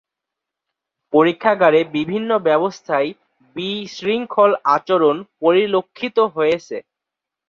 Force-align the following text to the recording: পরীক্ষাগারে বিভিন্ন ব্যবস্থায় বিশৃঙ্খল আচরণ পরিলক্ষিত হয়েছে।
পরীক্ষাগারে 1.13 1.79
বিভিন্ন 1.95 2.29
ব্যবস্থায় 2.47 3.09
বিশৃঙ্খল 3.55 4.51
আচরণ 4.75 5.15
পরিলক্ষিত 5.41 6.17
হয়েছে। 6.35 6.77